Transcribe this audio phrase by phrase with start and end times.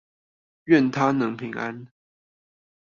[0.65, 1.87] 願他能平安